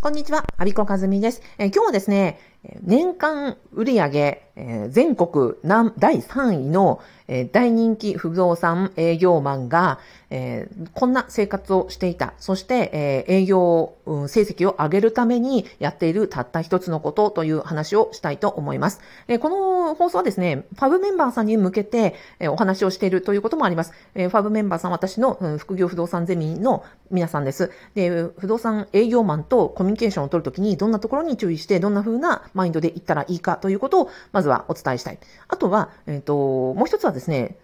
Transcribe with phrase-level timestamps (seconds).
[0.00, 1.42] こんにちは、アビコカズミです。
[1.58, 2.38] え、今日はですね、
[2.82, 5.54] 年間売上、えー、全国
[5.98, 7.00] 第3位の、
[7.52, 9.98] 大人気不動産営業マンが、
[10.94, 12.32] こんな生活をしていた。
[12.38, 19.00] そして、営業、成績を上げるためにやっているたった一つのことという話をしたいと思います。
[19.40, 22.14] この放送はですね、ファブメンバーさんに向けて、
[22.48, 23.92] お話をしているということもあります。
[24.14, 27.70] ファブメンバーさん、私の、副業不動産ゼミの皆さんです。
[27.94, 35.18] で、不動産営業マンとコミュニケーションを取るときにどんなところに注意して、どんな風なマインドでいったらいいかということを、まずはお伝えしたい。
[35.48, 37.58] あとは、えっ、ー、と、もう一つはですね、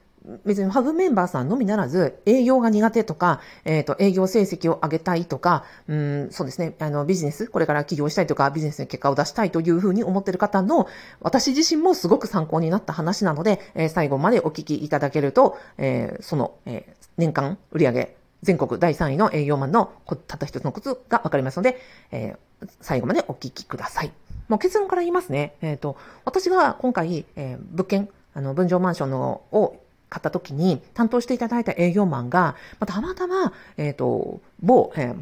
[0.44, 10.88] 別にハブメンバーさんのみならず、営業が苦手とか、えっ、ー、と、営業成績を上げたいとか、うん、そうですね、あの、ビジネス、これから起業したいとか、ビジネスの結果を出したいというふうに思っている方の、
[11.20, 19.92] 私自身もすごく参考になった話なので、えー、最後までお聞きいただけると、えー、その、え年間売上全国第3位の営業マンの
[20.26, 22.36] たった一つのコツがわかりますので、え
[22.80, 24.12] 最後までお聞きください。
[24.48, 25.54] もう結論から言いますね。
[25.62, 29.76] えっ、ー、と、私が今回、えー、物件、あの、分譲マンションのを
[30.10, 35.16] 買った時に担当していただいた営業マンが、まあ、たまたま、えっ、ー、と、某、えー、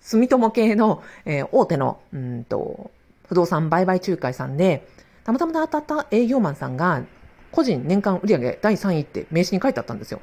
[0.00, 2.90] 住友系の、えー、大手の、うんと、
[3.28, 4.88] 不動産売買仲介さんで、
[5.24, 7.02] たまたま当たった営業マンさんが、
[7.50, 10.20] 個人年間売上第3位って名刺に書いてあったんですよ。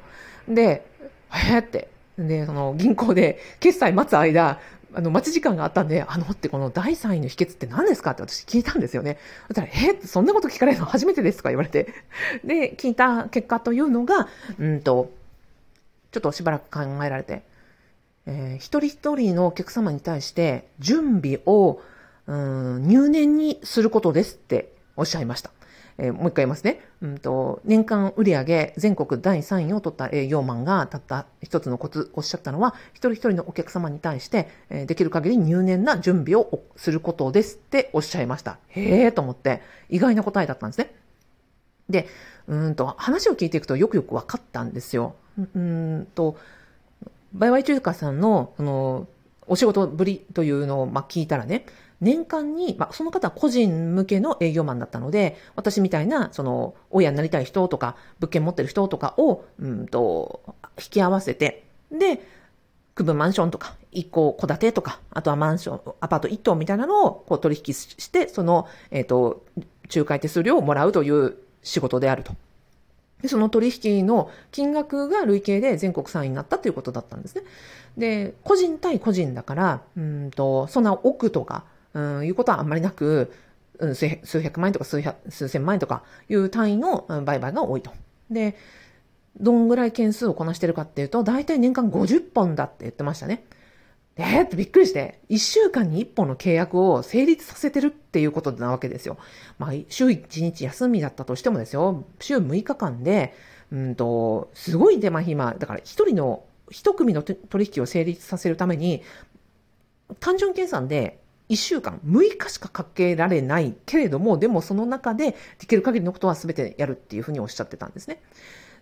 [0.48, 0.86] で、
[1.30, 1.88] えー、って。
[2.18, 4.60] で、その銀行で決済待つ間、
[4.94, 9.18] あの、待ち時間があったんで、あの、ってこの第3位の秘訣って何ですかって私聞いたんですよね。
[9.48, 11.92] そしたら、えそんなこと聞かれるの初めてですとか言われて。
[12.44, 14.28] で、聞いた結果というのが、
[14.58, 15.10] うんと、
[16.12, 17.42] ちょっとしばらく考えられて、
[18.26, 21.80] えー、一人一人のお客様に対して準備を、
[22.26, 25.50] うん、入念にすることですっておっしゃいました。
[25.98, 26.80] えー、もう一回言いますね。
[27.02, 38.58] うんと、年間売上全国第3位を取った営業マンがたった一つのコツおっしゃったのは、一人一人のお客様に対して、えー、できる限り入念な準備をすることですっておっしゃいました。
[38.68, 40.94] へえーと思って、意外な答えだったんですね。
[41.88, 42.08] で、
[42.48, 45.14] うんと、話を聞いていくとよくよく分かったんですよ。
[45.38, 46.36] うんと、
[47.32, 49.08] バイワイ中華さんの、その、
[49.46, 51.66] お仕事ぶりというのを、まあ、聞いたらね、
[52.04, 60.42] 年間に、まあ、その方は個人向けの営業マンだったので、私みたいな、その、親になりたい人とか、物件持ってる人とかを、うんと、
[60.78, 62.20] 引き合わせて、で、
[62.94, 69.44] 区分マンションとか、一戸戸建てとか、あとはマンション、アパート一棟みたいなのをこう取引して、その、えっ、ー、と、
[69.94, 72.32] 仲介手数料をもらうという仕事であると。
[73.22, 77.42] で、その取引の金額が累計で全国3位になったということだったんですね。
[77.96, 81.64] で、個人対個人だから、うんと、そんな億とか、
[81.94, 83.32] うん、いうことはあんまりなく、
[83.78, 87.92] うん、数百万円とか数百、数千万円とかいう単位の売買が多いと。
[88.30, 88.56] で、
[89.40, 93.44] どんぐらい件数をこなしてるかっていうと、大体年間50本だって言ってましたね。
[94.16, 99.18] えーってびっくりして、1週間に1本の契約を成立させてるっていうことなわけですよ。
[99.58, 103.34] まあ、週1日休みだったとしてもですよ、週6日間で、
[103.72, 109.02] うんと、すごい手間暇、だから1人の、1組の取引を成立させるために、
[110.20, 118.22] 単純計算で1週間、6日しかかけられないけれども、でもその中でできる限りのことは全てやるっていうふうにおっしゃってたんですね。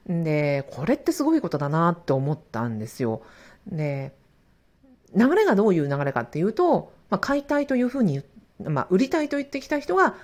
[0.06, 3.22] で、これってすごいことだなって思ったんですよ。
[3.66, 4.12] で、
[5.14, 8.22] 流れがどういう流れかっていうと、まあ、買いたいというふうに、
[8.64, 10.14] まあ、売りたいと言ってきた人が、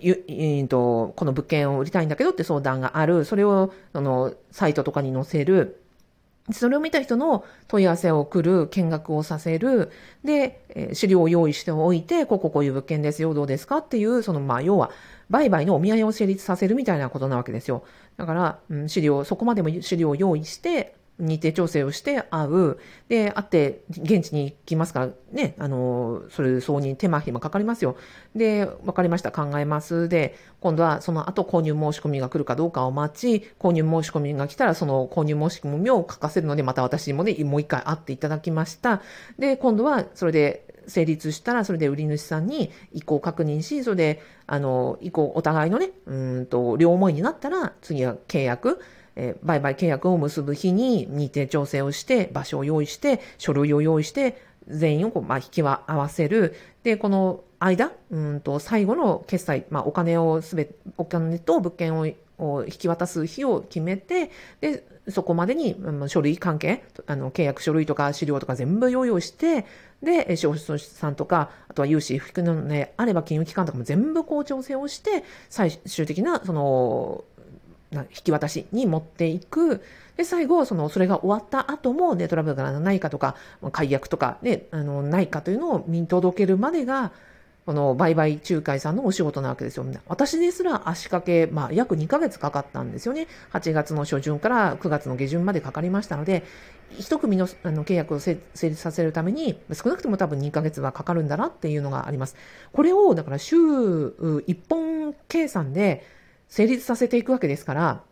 [0.00, 3.24] ゆとこの物件を売りたいんだけどって相談がある。
[3.24, 5.81] それを、その、サイトとかに載せる。
[6.50, 9.90] それを見た人の問い合わせを送る、見学をさせる、
[10.24, 14.90] で、資料を用意しておいて、こここういう物件ですよ、どうですかっていう、その、まあ、要は、
[15.30, 17.84] 売買のお見合いを成立させるみたいなことなわけですよ。
[18.16, 22.78] だから、うん、資料、そこまでも資料を用意して、日程調整をして会う。
[23.08, 27.96] で、会って、現地に行きますからね、あの、それ、そうに手間暇かかりますよ。
[28.34, 30.08] で、わかりました、考えます。
[30.08, 39.02] で、今度はその後購入申し込みが来るかどうかを待ち、購入申し込みが来たら、その購入申し込みを書かせるので、また私もね、もう一回会っていただきました。
[39.38, 48.80] で、今度はそれで成立したら、それで売り主さんに移行確認し、それで、あの、移行、お互いのね、うんと、両思いになったら、次は契約、
[49.16, 56.54] えー、売買契約を結ぶ日に日程調整をして、場所を用意して、書類を用意して、全員をこう、まあ、引き合わせる。
[56.82, 62.06] で、この間、うんと、最後の決済、まあ、お金をすべ、お金と物件を
[62.38, 64.30] を引き渡す日を決めて、
[64.60, 69.66] で、そこまでに、うん、書類関係、あの、契約書類とか資料とか全部用意をして、
[70.02, 77.24] で、司法書士さんとか、あとは融資引くのであれば金融機関とかも全部こう調整をして、最終的な、その、
[77.92, 79.82] 引き渡しに持っていく。
[80.16, 83.36] で、最後、その、それが終わった後も、ね、トラブルがないかとか、
[83.72, 87.12] 解約とか、ね、あの、ないかというのを見届けるまでが、
[87.64, 89.86] この売買仲介さんのお仕事なわけですよ。
[90.08, 93.28] 私ですら足掛け、まあ、約2ヶ月かかったんですよね。
[93.52, 96.42] 8月の初旬から9月の下旬までかかりましたので、
[96.98, 102.34] 一組のあの契約を成立させるために、少なくとも多分2ヶ月はかかるんだなっていうのがあります。
[102.72, 106.04] これを、だから週1本計算で
[106.52, 108.02] 成立させていくわけですから、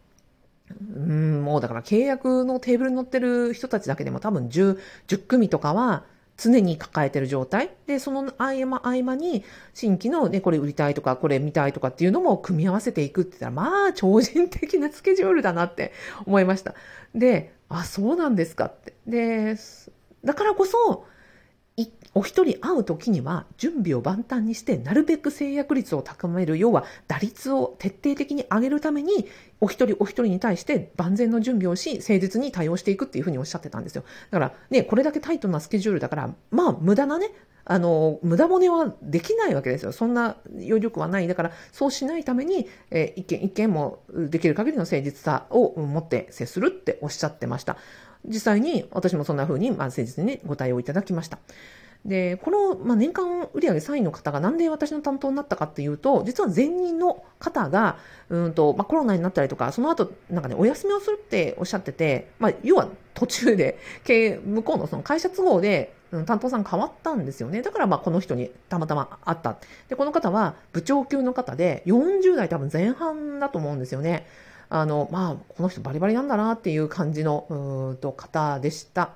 [0.96, 4.78] うん、もうだから契約のテーブルに乗ってる人たちだけでも多分10、
[5.08, 6.04] 10組とかは、
[6.38, 7.68] 常に抱えてる状態。
[7.86, 9.44] で、その合間合間に、
[9.74, 15.92] 新規のね、これ売りたいとか、これ見たいとかっていうのも組み合わせていくって言ったら、まあ、超人的なスケジュールだなって
[16.24, 16.74] 思いました。
[17.14, 18.94] で、あ、そうなんですかって。
[19.06, 19.58] で、
[20.24, 21.04] だからこそ、
[22.14, 29.28] お一人会う時には準備を万端にしてなるべく制約率を高める要は打率を徹底的に上げるために
[29.60, 37.30] お一人お一人に対して万全の準備をし誠実に対応していくっていうふうにおっしゃってたんですよだからねこれだけタイトなスケジュールだからまあ無駄なね
[37.64, 39.92] あの、無駄骨はできないわけですよ。
[39.92, 41.28] そんな余力はない。
[41.28, 47.76] だから、そうしないために、えー、一件一件もできる限りの誠実さを持って接するっておっしゃってました。
[48.26, 51.38] 実際に私もそんな風に、まあ、誠実に、ご対応いただきました。
[52.04, 57.98] で、この、まあ、年間売上3位の方がなんで私の担当になったかっていうと、実は前任の方が、
[58.30, 63.78] うんと、まあ、コロナになったりとか、その後、なんかね、お休みをするっておっしゃってて、まあ、要は途中で、
[64.44, 65.94] 向こうのその会社都合で、
[66.26, 67.62] 担当さん変わったんですよね。
[67.62, 69.58] だから、まあ、この人にたまたま会った。
[69.88, 74.26] で、この方は部長級の方で、40代多分前半だと思うんですよね。
[74.70, 79.10] あの、まあ、この人バリバリなんだなっていう感じの、うんと、方でした。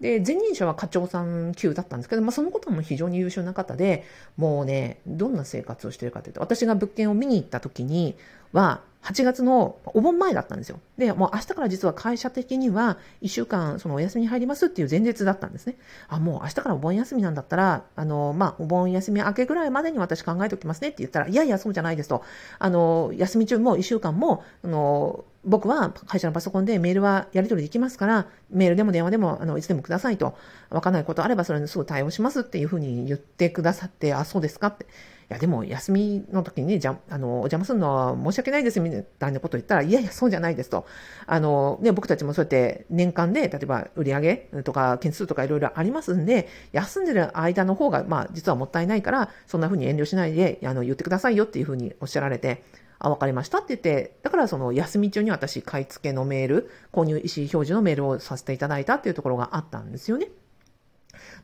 [0.00, 4.04] で、前任者は課長さん級だったんですけど、まあ、そのことも非常に優秀な方で、
[4.36, 8.16] もうね、どんな生活をしてるかというと、私が物件を見に行った時に
[8.52, 10.80] は、8月のお盆前だったんですよ。
[10.98, 15.76] で、もう明日から実は会社的には1週間そのお休みに入りますっていう前日だったんですね。
[16.08, 22.22] あ、もう明日からお盆休みなんだったら、あの、まあ、お盆休み明けぐらいまでに私考えておきますねって言ったら、いやいや、そうじゃないですと。
[22.58, 30.36] あの、休み中も1週間も、あの、僕は会社のパソコンでメールはやり取りできますから、メールでも電話でも、あの、いつでもくださいと。
[30.70, 34.84] わかんないことあればそれにすぐ対応しますっていうふうに言ってくださって、あ、そうですかって。
[34.84, 34.88] い
[35.28, 40.86] や、でも休みの時に、じゃ、あの、お邪魔するのは申し訳ないですみたいなことを言ったら、いやいや、そうじゃないですと。
[41.26, 52.62] あの、ね、僕たちもそうやって年間で、例えば売上とか件数とかいろいろありますんで、休んでる間の方が、まあ、実はもったいないから、そんな風に遠慮しないで、あの、言ってくださいよっていう風におっしゃられて、
[52.98, 60.28] あ、わかりましたって言って、だからその休み中に私、買い付けのメール、購入意思表示のメールをさせていただいたっていうところがあったんですよね。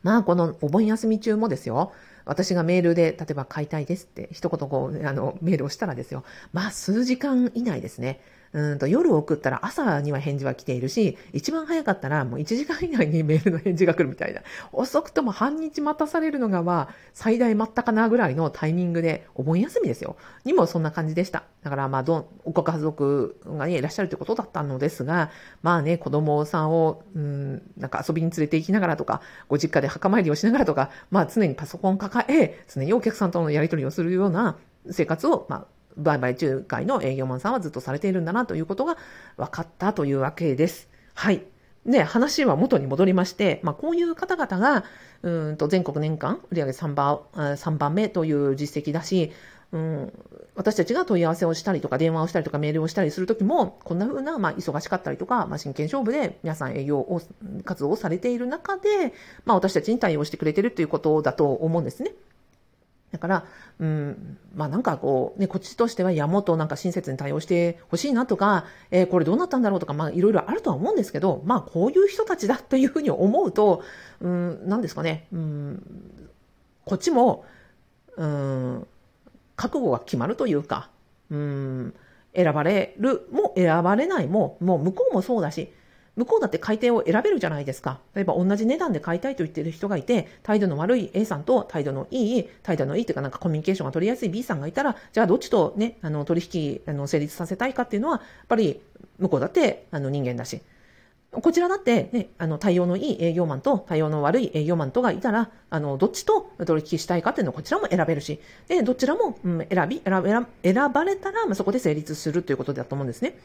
[0.03, 1.93] まあ、このお盆休み中もですよ、
[2.25, 6.23] 私がメールで、例えば買いたいですって、一言こう、あの、メールをしたらですよ、
[6.53, 8.21] まあ、数時間以内ですね。
[8.55, 14.43] うんと夜送ったら朝には返事は来ているし、一番早かったらもう1時間以内にメールの返事が来るみたいな。
[14.71, 20.15] 遅くとも半日待たされるのがまあ最大待ったかなぐらいのタイミングで、お盆休みですよ。
[20.45, 21.43] にもそんな感じでした。
[21.63, 25.31] だからまあど、ご家族がね、いらっしゃるということだったのですが、
[25.61, 34.55] まあね、子供さんを、うん、なんか遊びに連れて行きながらとか、ご実家で墓参りをしながらとか、まあ常にパソコン抱え、常にお客さんとのやり取りをするような
[34.91, 35.65] 生活を、まあ、
[35.97, 38.97] 売買仲介の営業マンさんはずっとされているんだなということが
[39.37, 40.89] 分かったというわけです。
[41.13, 41.43] はい。
[41.85, 44.83] で、話は元に戻りまして、まあ、こういう方々が、
[45.21, 49.31] うんと全国年間売上3番、3番目という実績だし、
[49.71, 50.13] うん、
[50.55, 57.21] 私たちが問い合わせをしたりとか、電話をしたりとか、メールをしたりするときも、こんな風な、まあ、忙しかったりとか、まあ、真剣勝負で皆さん営業を、
[57.65, 62.13] 活動をされている中で、まあ、私たちに対応してくれてるということだと思うんですね。
[63.15, 63.45] だから、
[63.79, 73.83] うん、まあなんかこう、ね、こっちとしては、いや、もっとなんか親切に対応してほしいなとか、えー、これどうなったんだろうとか、まあいろいろあるとは思うんですけど、まあこういう人たちだというふうに思うと、
[74.19, 76.29] うん、なんですかね、うん、
[76.83, 77.45] こっちも、
[78.17, 78.87] うん、
[79.55, 80.89] 覚悟が決まるというか、
[81.31, 81.93] うん、
[82.35, 85.71] 選ばれるも選ばれないも、もう向こうもそうだし、
[86.15, 87.99] 向こうだって買い手を選べるじゃないですか。
[88.15, 98.79] 例えば同じ値段で買いたいと言ってる人がいて、態度の悪い A さんと態度のいい、態度のいいというかなんかコミュニケーションが取りやすい B さんがいたら、じゃあどっちとね、あの取引あの成立させたいかっていうのは、やっぱり
[99.19, 100.61] 向こうだってあの人間だし。
[101.41, 113.37] こちらだって、ね、あの、対応のいい営業マンと対応の悪い営業マンとがいたら、あの、どっちと取引したいかっていうのをこちらも選べるし、で、どちらも、うん、選び、選選ばれたら、まあ、そこで成立するということだと思うんですね。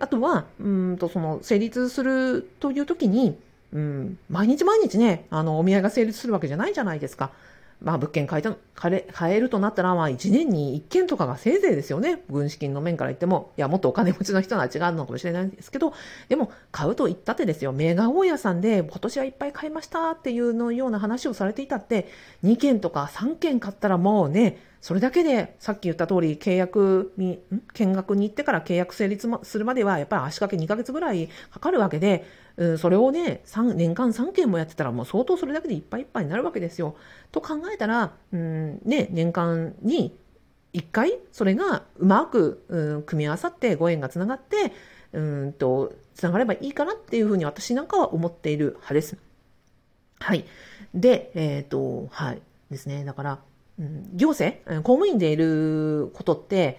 [0.00, 3.38] あとは、うんと、その、成立するという時に、
[3.72, 7.30] うん、毎日毎日ね、あの、お見合いが成立するわけじゃないじゃないですか。
[7.82, 12.22] まあ物件買えた買えるとなったら、まあ1年に1件とかがせいぜいですよね。
[12.30, 13.52] 軍資金の面から言っても。
[13.56, 15.92] いや、もっとお金持ちの人は違うのかもしれないんですけど、
[16.28, 17.72] でも買うと言ったってですよ。
[17.72, 22.08] メガ大家さんで今年はいっぱい買いましたっていうのような話をされていたって、
[22.44, 27.38] 2件とか3件買ったらもうね、それだけで、さっき言った通り、契約に、
[27.74, 32.24] 見学に行ってから契約成立するまでは、やっぱり足掛け2ヶ月ぐらいかかるわけで、
[32.60, 33.40] うん、それをね、
[33.74, 36.94] 年間3件もやってたら、もう相当それだけでいっぱいいっぱいになるわけですよ。
[37.32, 40.14] と考えたら、うん、ね、年間に
[40.74, 44.72] 1回、それがうまく、うん、組み合わさってご縁がつながって、
[45.14, 49.16] うんと、つながればいいかなっていうふうに私なんかは思っている派です。
[50.18, 50.44] はい。
[50.94, 52.42] で、えっ、ー、と、はい。
[52.70, 53.06] ですね。
[53.06, 53.38] だから、
[53.78, 56.78] うん、行政、公務員でいることって、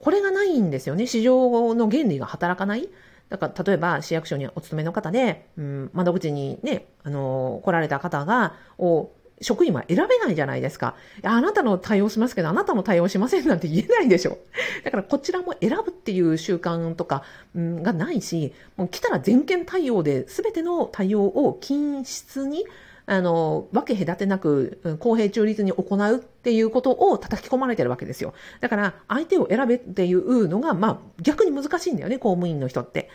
[0.00, 1.06] これがないんですよね。
[1.06, 2.88] 市場の原理が働かない。
[3.28, 10.96] だから、例えば市役所にお勤めの方で、うん、窓口にね、あの、来られた方が、を、職員は選べないじゃないですか。
[11.22, 14.38] あなたの対応しますけど、あなたの対応しませんなんて言えないでしょ。
[14.84, 17.22] だからこちらも選ぶっていう習慣とか、
[17.54, 22.64] うん、がないし、もう来たら全件対応で全ての対応を均質に
[23.10, 28.34] あの、分け隔てなく、公平中立に行うっていうことを叩き込まれてるわけですよ。
[28.60, 33.08] だから、相手を選べっていうのが、まあ、逆に難しいんだよね、公務員の人って。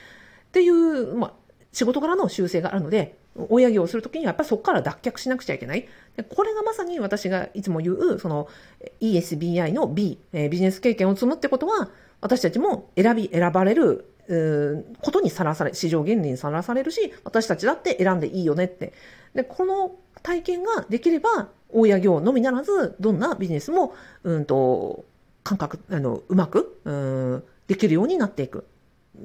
[0.48, 1.34] っていう、まあ、
[1.72, 5.88] 仕事柄の修正があるので、親業をするときにはやっぱりそこから脱却しなくちゃいけない。
[6.36, 8.48] これがまさに私がいつも言う、その
[9.00, 18.94] ESBI の B、え、ビジネス経験を積むってことは、私たちも選び、選ばれる、ことにさらされ、市場原理にさらされるし、私たちだって選んでいいよねって。
[19.36, 25.06] で、この体験ができれば、大家業のみならず、どんなビジネスも、うんと、
[25.44, 28.65] 感覚、あの、うまく、うん、できるようになっていく。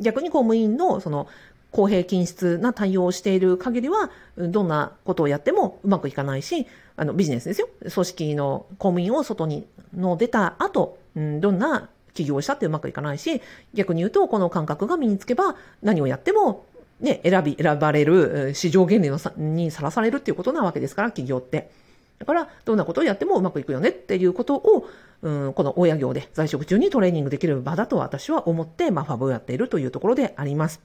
[0.00, 1.28] 逆に公務員の、その、
[1.70, 7.68] 公平均質な対応をしている限りは、どんなことをやってもうまくいかないし、あの、ビジネスですよ。
[7.80, 13.40] 組織の公務員を外にの出た後、うん、どんな起業したってうまくいかないし、
[13.74, 16.66] 逆に言うと、この感覚が身につけば、何をやっても
[17.00, 21.70] ね、選び、選ばれる、市場原理のさにさらされるっていうことなわけですから、企業って。
[22.18, 24.88] だから、どんなことをやってもうまくいくよねっていうことを、
[25.22, 30.80] うん、この親業で在職中にトレーニングできる場だと私は思って、まあ、ファブをやっているというところであります。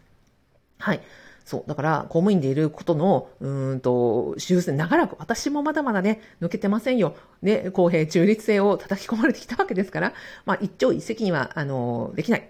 [0.78, 1.02] はい。
[1.46, 1.64] そう。
[1.68, 7.16] だから、公務員でいることの、うんと、修正、長らく、私もまだまだね、抜けてませんよ。
[7.42, 10.14] ね、公平中立性を叩き込まれてきたわけですから、
[10.46, 12.50] まあ、一朝一夕には、あの、できない。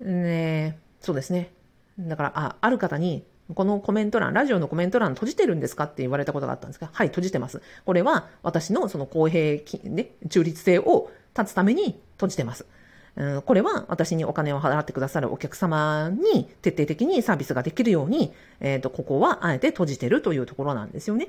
[0.00, 1.52] ねそうですね。
[1.98, 7.60] だから、あ、ある方に、このコメント欄、ラジオのコメント欄閉じてるんですかって言われたことがあったんですが、はい、閉じてます。
[7.84, 12.66] これは私のその公平、ね、中立性を立つために閉じてます。
[13.14, 21.28] うん、これは私にお金を払ってくださるお客様に徹底的にサービスができるように、えっ、ー、と、ここはあえて閉じてるというところなんですよね。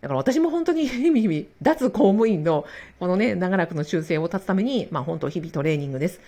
[0.00, 2.64] だから私も本当に日々、脱公務員の
[2.98, 6.20] このね、長らくの修正を立つために、まあ本当日々トレーニングです。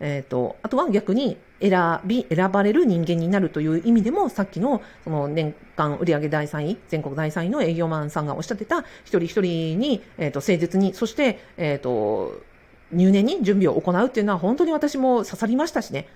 [0.00, 12.40] えっ、ー、と、あとは逆に選び、選ばれる人間になるという意味でも、さっきの、その年間売上第3位、全国第3位の営業マンさんがおっしゃってた、一人一人に、えっ、ー、と、誠実に、そして、えっ、ー、と、
[12.92, 16.08] 入念に準備を行うっていうのは本当に私も刺さりましたしね。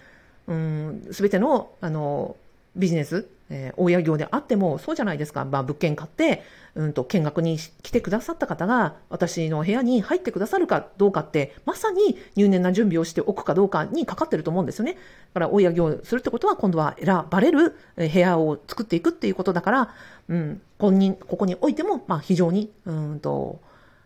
[0.46, 2.36] うん、すべての、あの、
[2.76, 5.44] ビジネス、えー、大家業であってもそうじゃないですか。
[5.44, 6.42] まあ、物件買って、
[6.74, 14.94] うんと、見学に来てくださった方が、私の部屋に入ってくださるかどうかって、まさに入念な準備をしておくかどうかにかかってると思うんですよね。
[14.94, 14.98] だ
[15.34, 19.94] から、大家業するってことは、今度は選ばれる部屋を作っていくっていうことだから、
[20.28, 23.60] うん、ここに、ここにおいても、まあ、非常に、うんと、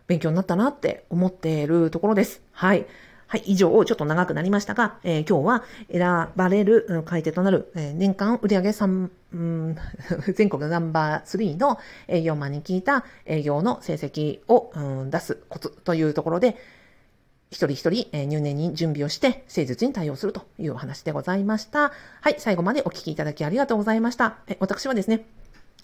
[0.09, 2.41] 勉強になったなって思っているところです。
[2.51, 2.87] はい。
[3.27, 9.77] はい、以上、ちょっと長くなりましたが、えー、今日は選ばれる買い手となる、えー、年間売上3、うん、
[10.33, 16.57] 全国ナンバー3の営業マンに聞いた営業の成績を、うん、出すコツというところで、
[17.51, 21.91] 一人一人、えー、入念に準備をして、誠実に対応するというお話でございました。
[22.21, 24.37] はい、最後までお聞きいただきありがとうございました。
[24.47, 25.27] え私はですね、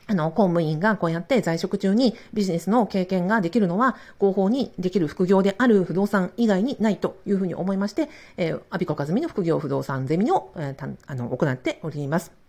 [0.07, 12.44] あの、公務員がこうやって在職中にビジネスの経験ができるのは合法にできる副業である不動産以外にないというふうに思いまして、えー、アビコカズミの副業不動産ゼミを、えー、あの、行っております。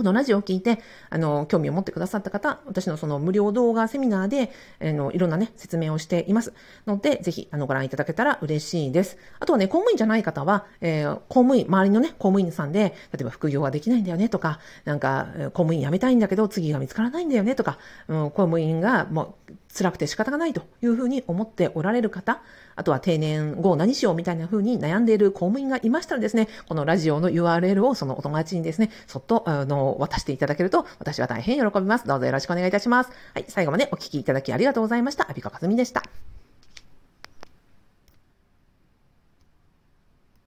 [0.00, 0.80] このラジオを聞いて、
[1.10, 6.54] あの、興味を持ってくださった方、私のその無料動画セミナーで、あの、いろんなね、説明をしています。
[6.86, 9.18] ので、ぜひ、あの、ご覧いただけたら嬉しいです。
[9.40, 17.76] あとはね、公務員じゃない方は、えー、公務員、周りのね、公務員さんで、例えば副業ができないんだよねとか、なんか、公務員辞めたいんだけど、次が見つからないんだよねとか、
[18.08, 22.42] うん、公務員がもう、辛くて仕方がないというふうに思っておられる方、
[22.76, 32.06] あとは定年後何しようみたいなふうに悩んでいる公務員がいましたらですね、このラジオの URL をそのお友達にですね、そっと、あの、渡していただけると、私は大変喜びます。
[32.06, 33.10] どうぞよろしくお願いいたします。
[33.34, 35.30] はい、最後までお聴きいただきありがとうございました。
[35.30, 36.02] アビカカズミでした。